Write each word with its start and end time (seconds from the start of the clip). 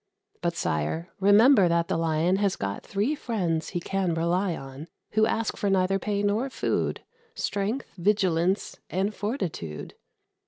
But, 0.41 0.55
sire, 0.55 1.11
remember 1.19 1.69
that 1.69 1.87
the 1.87 1.95
Lion 1.95 2.37
Has 2.37 2.55
got 2.55 2.83
three 2.83 3.13
friends 3.13 3.69
he 3.69 3.79
can 3.79 4.15
rely 4.15 4.55
on, 4.55 4.87
Who 5.11 5.27
ask 5.27 5.55
for 5.55 5.69
neither 5.69 5.99
pay 5.99 6.23
nor 6.23 6.49
food, 6.49 7.01
Strength, 7.35 7.85
Vigilance, 7.99 8.77
and 8.89 9.13
Fortitude. 9.13 9.93